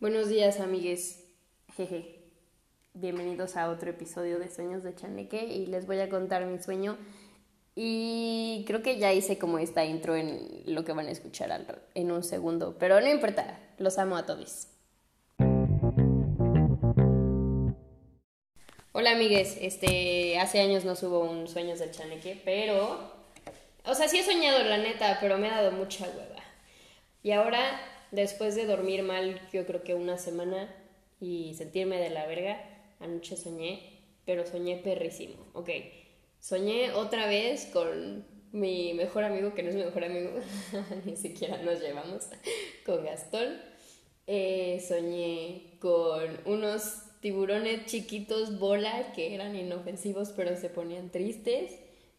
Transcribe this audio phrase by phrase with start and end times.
[0.00, 1.24] Buenos días, amigues.
[1.76, 2.20] Jeje.
[2.94, 6.98] Bienvenidos a otro episodio de Sueños de Chaneque y les voy a contar mi sueño.
[7.76, 12.10] Y creo que ya hice como esta intro en lo que van a escuchar en
[12.10, 14.66] un segundo, pero no importa, los amo a todos.
[18.92, 19.56] Hola, amigues.
[19.60, 23.12] Este, hace años no subo un Sueños de Chaneque, pero
[23.86, 26.42] o sea, sí he soñado la neta, pero me ha dado mucha hueva.
[27.22, 27.80] Y ahora
[28.14, 30.74] después de dormir mal, yo creo que una semana
[31.20, 32.60] y sentirme de la verga,
[33.00, 35.34] anoche soñé, pero soñé perrísimo.
[35.52, 35.70] Ok,
[36.40, 40.30] soñé otra vez con mi mejor amigo, que no es mi mejor amigo,
[41.04, 42.28] ni siquiera nos llevamos,
[42.86, 43.60] con Gastón.
[44.26, 51.72] Eh, soñé con unos tiburones chiquitos bola que eran inofensivos pero se ponían tristes.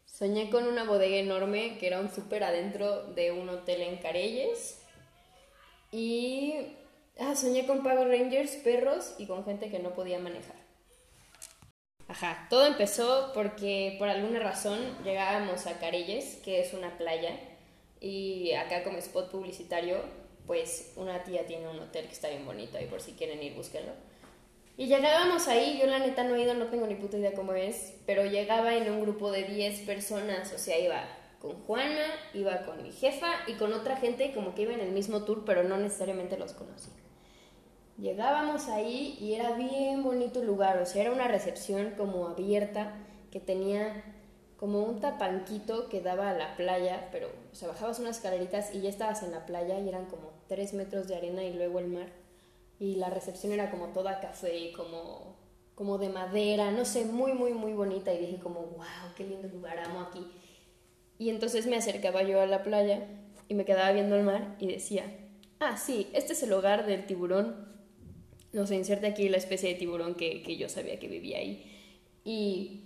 [0.05, 4.84] Soñé con una bodega enorme que era un súper adentro de un hotel en Carelles.
[5.95, 6.75] Y
[7.19, 10.57] ah, soñé con Power Rangers, perros y con gente que no podía manejar.
[12.09, 17.39] Ajá, todo empezó porque por alguna razón llegábamos a Carelles, que es una playa,
[18.01, 20.03] y acá como spot publicitario,
[20.45, 23.53] pues una tía tiene un hotel que está bien bonito y por si quieren ir,
[23.53, 23.93] búsquenlo.
[24.75, 27.53] Y llegábamos ahí, yo la neta no he ido, no tengo ni puta idea cómo
[27.53, 31.07] es, pero llegaba en un grupo de 10 personas, o sea, iba
[31.45, 34.91] con Juana, iba con mi jefa y con otra gente como que iba en el
[34.91, 36.93] mismo tour, pero no necesariamente los conocía.
[37.99, 42.93] Llegábamos ahí y era bien bonito el lugar, o sea, era una recepción como abierta
[43.31, 44.03] que tenía
[44.57, 48.81] como un tapanquito que daba a la playa, pero, o sea, bajabas unas escaleritas y
[48.81, 51.87] ya estabas en la playa y eran como tres metros de arena y luego el
[51.87, 52.07] mar.
[52.79, 55.35] Y la recepción era como toda café, como,
[55.75, 58.13] como de madera, no sé, muy, muy, muy bonita.
[58.13, 60.25] Y dije como, wow, qué lindo lugar, amo aquí.
[61.17, 63.07] Y entonces me acercaba yo a la playa
[63.47, 65.05] y me quedaba viendo el mar y decía,
[65.59, 67.73] ah, sí, este es el hogar del tiburón.
[68.51, 71.71] No sé, inserte aquí la especie de tiburón que, que yo sabía que vivía ahí.
[72.23, 72.83] Y,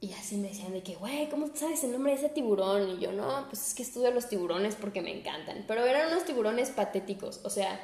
[0.00, 2.90] y así me decían de que, güey, ¿cómo sabes el nombre de ese tiburón?
[2.90, 5.64] Y yo, no, pues es que estudio los tiburones porque me encantan.
[5.66, 7.80] Pero eran unos tiburones patéticos, o sea,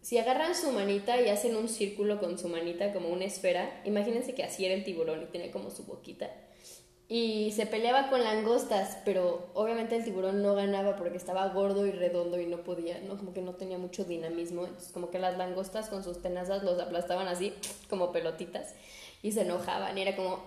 [0.00, 4.34] si agarran su manita y hacen un círculo con su manita como una esfera, imagínense
[4.34, 6.30] que así era el tiburón y tiene como su boquita
[7.08, 11.90] y se peleaba con langostas, pero obviamente el tiburón no ganaba porque estaba gordo y
[11.92, 13.18] redondo y no podía, ¿no?
[13.18, 16.80] Como que no tenía mucho dinamismo, entonces como que las langostas con sus tenazas los
[16.80, 17.52] aplastaban así
[17.90, 18.74] como pelotitas
[19.22, 20.42] y se enojaban y era como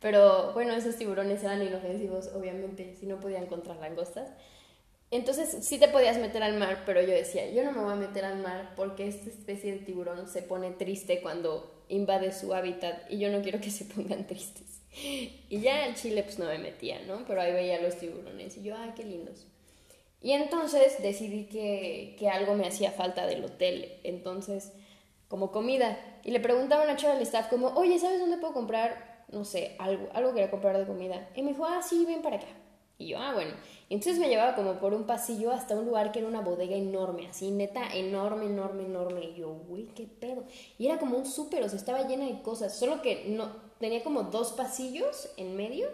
[0.00, 4.28] pero bueno, esos tiburones eran inofensivos, obviamente, si no podían contra langostas.
[5.12, 7.96] Entonces sí te podías meter al mar, pero yo decía, yo no me voy a
[7.96, 13.10] meter al mar porque esta especie de tiburón se pone triste cuando invade su hábitat
[13.10, 14.71] y yo no quiero que se pongan tristes.
[14.94, 17.24] Y ya en Chile pues no me metía, ¿no?
[17.26, 19.46] Pero ahí veía los tiburones y yo, ay, qué lindos.
[20.20, 24.72] Y entonces decidí que, que algo me hacía falta del hotel, entonces,
[25.28, 25.98] como comida.
[26.24, 29.44] Y le preguntaba a una chava del staff como, oye, ¿sabes dónde puedo comprar, no
[29.44, 31.28] sé, algo, algo quería comprar de comida?
[31.34, 32.46] Y me dijo, ah, sí, ven para acá.
[32.98, 33.52] Y yo, ah, bueno.
[33.90, 37.26] Entonces me llevaba como por un pasillo hasta un lugar que era una bodega enorme,
[37.26, 39.24] así, neta, enorme, enorme, enorme.
[39.24, 40.44] Y yo, güey, qué pedo.
[40.78, 43.50] Y era como un súper, o sea, estaba llena de cosas, solo que no,
[43.82, 45.88] tenía como dos pasillos en medio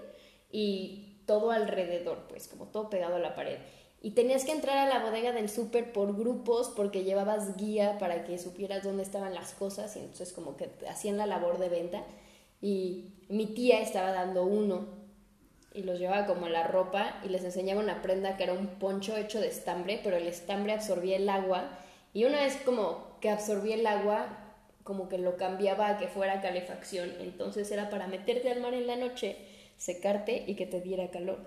[0.52, 3.58] y todo alrededor, pues como todo pegado a la pared.
[4.02, 8.24] Y tenías que entrar a la bodega del súper por grupos porque llevabas guía para
[8.24, 12.04] que supieras dónde estaban las cosas y entonces como que hacían la labor de venta.
[12.60, 14.86] Y mi tía estaba dando uno
[15.72, 19.16] y los llevaba como la ropa y les enseñaba una prenda que era un poncho
[19.16, 21.70] hecho de estambre, pero el estambre absorbía el agua
[22.12, 24.47] y una vez como que absorbía el agua
[24.88, 28.86] como que lo cambiaba a que fuera calefacción, entonces era para meterte al mar en
[28.86, 29.36] la noche,
[29.76, 31.46] secarte y que te diera calor.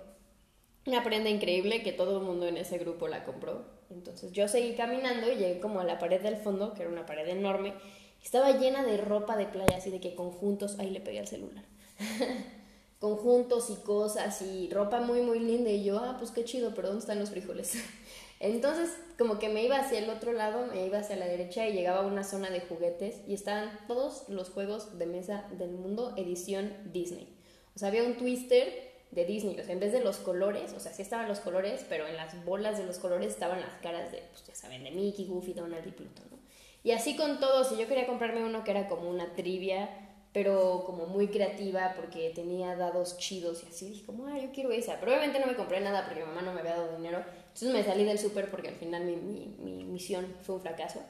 [0.86, 3.66] Una prenda increíble que todo el mundo en ese grupo la compró.
[3.90, 7.04] Entonces yo seguí caminando y llegué como a la pared del fondo, que era una
[7.04, 7.74] pared enorme,
[8.22, 11.64] estaba llena de ropa de playa, así de que conjuntos, ahí le pegué al celular.
[13.00, 16.86] conjuntos y cosas y ropa muy muy linda y yo, ah, pues qué chido, pero
[16.86, 17.74] ¿dónde están los frijoles?
[18.42, 21.74] Entonces, como que me iba hacia el otro lado, me iba hacia la derecha y
[21.74, 26.12] llegaba a una zona de juguetes y estaban todos los juegos de mesa del mundo
[26.16, 27.38] edición Disney.
[27.76, 30.80] O sea, había un twister de Disney, o sea, en vez de los colores, o
[30.80, 34.10] sea, sí estaban los colores, pero en las bolas de los colores estaban las caras
[34.10, 36.38] de, pues ya saben, de Mickey, Goofy, Donald y Pluto, ¿no?
[36.82, 40.01] Y así con todos, y yo quería comprarme uno que era como una trivia,
[40.32, 44.72] pero como muy creativa porque tenía dados chidos y así, dije como, ah, yo quiero
[44.72, 47.22] esa, pero obviamente no me compré nada porque mi mamá no me había dado dinero,
[47.52, 51.02] entonces me salí del súper porque al final mi, mi, misión fue un fracaso.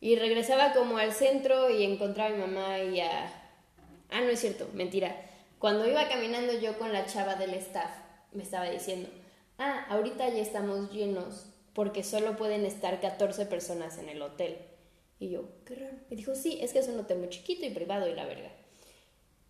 [0.00, 3.26] Y regresaba como al centro y encontraba a mi mamá y a...
[4.10, 5.16] Ah, no es cierto, mentira.
[5.58, 7.90] Cuando iba caminando yo con la chava del staff,
[8.32, 9.08] me estaba diciendo,
[9.58, 14.58] ah, ahorita ya estamos llenos porque solo pueden estar 14 personas en el hotel.
[15.22, 15.98] Y yo, qué raro.
[16.10, 18.50] Y dijo, sí, es que es un hotel muy chiquito y privado y la verga.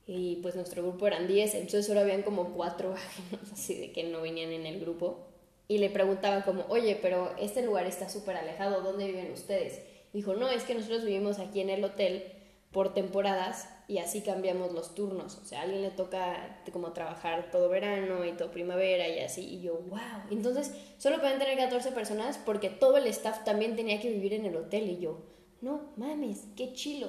[0.07, 4.05] Y pues nuestro grupo eran 10, entonces solo habían como cuatro ajenos, así de que
[4.05, 5.29] no venían en el grupo.
[5.69, 9.81] Y le preguntaba como, oye, pero este lugar está súper alejado, ¿dónde viven ustedes?
[10.13, 12.25] Dijo, no, es que nosotros vivimos aquí en el hotel
[12.71, 15.39] por temporadas y así cambiamos los turnos.
[15.39, 19.43] O sea, a alguien le toca como trabajar todo verano y todo primavera y así.
[19.43, 20.29] Y yo, wow.
[20.31, 24.45] Entonces, solo pueden tener 14 personas porque todo el staff también tenía que vivir en
[24.45, 24.91] el hotel.
[24.91, 25.32] Y yo,
[25.63, 27.09] no mames, qué chilo.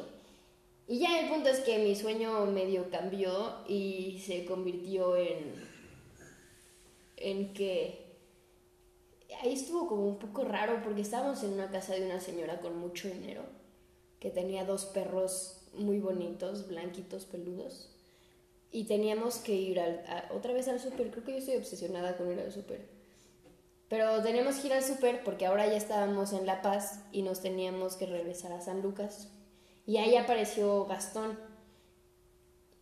[0.88, 5.54] Y ya el punto es que mi sueño medio cambió y se convirtió en.
[7.18, 8.02] en que.
[9.42, 12.78] Ahí estuvo como un poco raro porque estábamos en una casa de una señora con
[12.78, 13.44] mucho dinero
[14.20, 17.90] que tenía dos perros muy bonitos, blanquitos, peludos.
[18.72, 20.04] Y teníamos que ir al,
[20.34, 21.12] otra vez al súper.
[21.12, 22.88] Creo que yo estoy obsesionada con ir al súper.
[23.94, 27.42] Pero teníamos que ir al súper porque ahora ya estábamos en La Paz y nos
[27.42, 29.30] teníamos que regresar a San Lucas.
[29.86, 31.38] Y ahí apareció Gastón.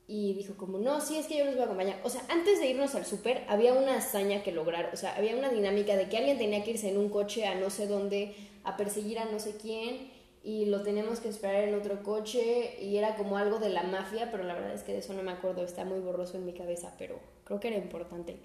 [0.07, 1.99] Y dijo como, no, sí, es que yo los voy a acompañar.
[2.05, 4.89] O sea, antes de irnos al súper había una hazaña que lograr.
[4.93, 7.55] O sea, había una dinámica de que alguien tenía que irse en un coche a
[7.55, 10.13] no sé dónde, a perseguir a no sé quién.
[10.45, 12.81] Y lo teníamos que esperar en otro coche.
[12.81, 15.23] Y era como algo de la mafia, pero la verdad es que de eso no
[15.23, 15.65] me acuerdo.
[15.65, 18.39] Está muy borroso en mi cabeza, pero creo que era importante.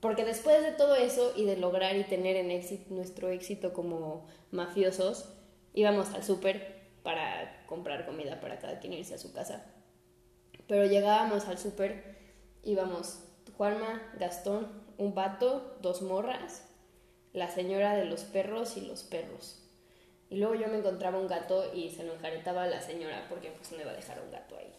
[0.00, 4.26] Porque después de todo eso y de lograr y tener en éxito, nuestro éxito como
[4.50, 5.28] mafiosos,
[5.74, 9.64] íbamos al súper para comprar comida para cada quien irse a su casa.
[10.66, 12.16] Pero llegábamos al súper,
[12.62, 13.24] íbamos
[13.56, 14.68] Juanma, Gastón,
[14.98, 16.64] un vato, dos morras,
[17.32, 19.64] la señora de los perros y los perros.
[20.30, 23.50] Y luego yo me encontraba un gato y se lo enjaretaba a la señora porque
[23.50, 24.72] pues no iba a dejar un gato ahí.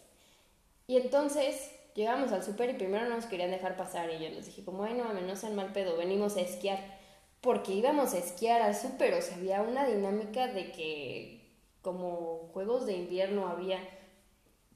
[0.86, 4.46] Y entonces llegamos al súper y primero no nos querían dejar pasar y yo les
[4.46, 6.98] dije como, ay no mames, no sean mal pedo, venimos a esquiar.
[7.40, 11.40] Porque íbamos a esquiar al súper, o sea, había una dinámica de que
[11.82, 13.78] como juegos de invierno había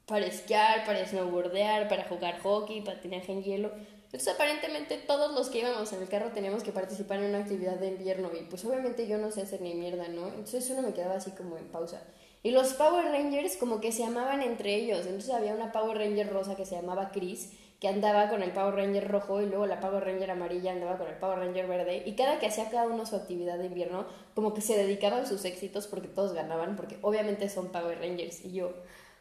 [0.06, 3.72] para esquiar, para snowboardear, para jugar hockey, patinaje en hielo.
[4.04, 7.78] Entonces aparentemente todos los que íbamos en el carro teníamos que participar en una actividad
[7.78, 10.28] de invierno y pues obviamente yo no sé hacer ni mierda, ¿no?
[10.28, 12.02] Entonces uno me quedaba así como en pausa.
[12.44, 15.06] Y los Power Rangers como que se amaban entre ellos.
[15.06, 18.74] Entonces había una Power Ranger rosa que se llamaba Chris, que andaba con el Power
[18.74, 22.02] Ranger rojo y luego la Power Ranger amarilla andaba con el Power Ranger verde.
[22.04, 24.04] Y cada que hacía cada uno su actividad de invierno,
[24.34, 28.44] como que se dedicaban sus éxitos porque todos ganaban, porque obviamente son Power Rangers.
[28.44, 28.74] Y yo,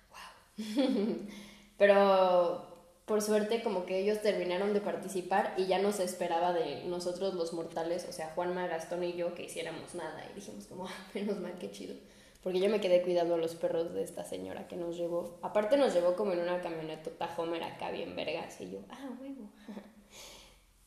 [0.09, 0.65] wow.
[1.77, 2.67] Pero
[3.05, 7.35] por suerte como que ellos terminaron de participar y ya no se esperaba de nosotros
[7.35, 10.25] los mortales, o sea, Juanma, Gastón y yo, que hiciéramos nada.
[10.29, 11.95] Y dijimos como, ah, menos mal, qué chido
[12.43, 15.39] porque yo me quedé cuidando a los perros de esta señora que nos llevó.
[15.41, 19.49] Aparte nos llevó como en una camioneta Homer acá bien vergas y yo, ah, huevo.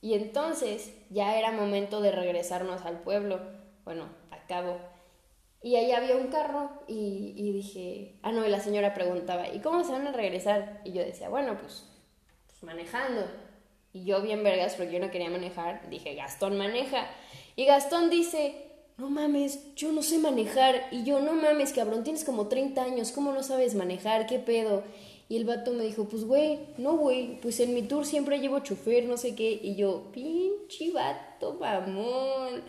[0.02, 3.40] y entonces ya era momento de regresarnos al pueblo,
[3.84, 4.76] bueno, a cabo.
[5.62, 9.60] Y ahí había un carro y, y dije, ah, no, y la señora preguntaba, ¿y
[9.60, 10.82] cómo se van a regresar?
[10.84, 11.88] Y yo decía, bueno, pues,
[12.46, 13.26] pues manejando.
[13.94, 17.06] Y yo bien vergas, porque yo no quería manejar, dije, Gastón maneja.
[17.56, 18.65] Y Gastón dice,
[18.98, 20.88] no mames, yo no sé manejar.
[20.90, 24.26] Y yo, no mames, cabrón, tienes como 30 años, ¿cómo no sabes manejar?
[24.26, 24.84] ¿Qué pedo?
[25.28, 28.60] Y el vato me dijo, pues güey, no güey, pues en mi tour siempre llevo
[28.60, 29.58] chofer, no sé qué.
[29.62, 32.62] Y yo, pinche vato, mamón.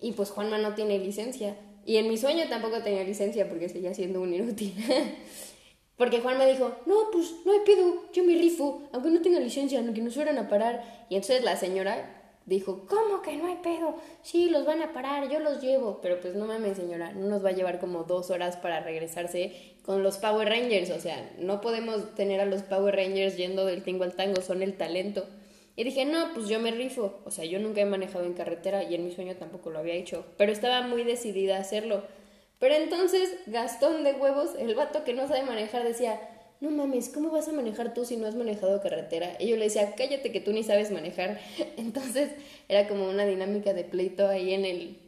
[0.00, 1.56] Y pues Juanma no tiene licencia.
[1.86, 4.74] Y en mi sueño tampoco tenía licencia porque seguía siendo un inútil.
[5.96, 9.80] porque Juanma dijo, no, pues no hay pedo, yo me rifo, aunque no tenga licencia,
[9.80, 11.06] aunque nos fueran a parar.
[11.08, 13.96] Y entonces la señora dijo, ¿cómo que no hay pedo?
[14.22, 16.00] Sí, los van a parar, yo los llevo.
[16.02, 19.74] Pero pues no mames, señora, no nos va a llevar como dos horas para regresarse
[19.82, 20.90] con los Power Rangers.
[20.90, 24.62] O sea, no podemos tener a los Power Rangers yendo del tingo al tango, son
[24.62, 25.26] el talento.
[25.76, 27.20] Y dije, no, pues yo me rifo.
[27.24, 29.94] O sea, yo nunca he manejado en carretera y en mi sueño tampoco lo había
[29.94, 30.24] hecho.
[30.36, 32.02] Pero estaba muy decidida a hacerlo.
[32.60, 36.20] Pero entonces, Gastón de huevos, el vato que no sabe manejar, decía,
[36.64, 39.36] no mames, ¿cómo vas a manejar tú si no has manejado carretera?
[39.38, 41.38] Y yo le decía, cállate que tú ni sabes manejar.
[41.76, 42.30] Entonces
[42.68, 45.00] era como una dinámica de pleito ahí en el...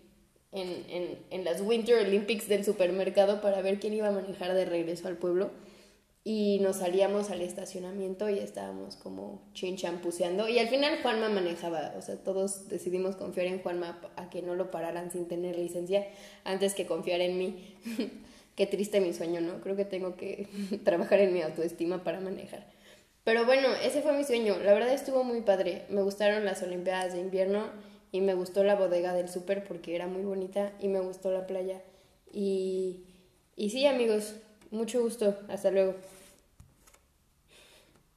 [0.53, 4.65] En, en, en las Winter Olympics del supermercado para ver quién iba a manejar de
[4.65, 5.51] regreso al pueblo
[6.29, 12.03] y nos salíamos al estacionamiento y estábamos como chinchampuseando y al final Juanma manejaba, o
[12.03, 16.05] sea, todos decidimos confiar en Juanma a que no lo pararan sin tener licencia
[16.43, 17.77] antes que confiar en mí.
[18.57, 19.61] Qué triste mi sueño, ¿no?
[19.61, 20.49] Creo que tengo que
[20.85, 22.67] trabajar en mi autoestima para manejar.
[23.23, 24.57] Pero bueno, ese fue mi sueño.
[24.63, 25.83] La verdad estuvo muy padre.
[25.91, 27.67] Me gustaron las Olimpiadas de invierno
[28.13, 31.47] y me gustó la bodega del súper porque era muy bonita y me gustó la
[31.47, 31.83] playa.
[32.33, 33.05] Y,
[33.57, 34.37] y sí, amigos,
[34.71, 35.37] mucho gusto.
[35.49, 35.97] Hasta luego.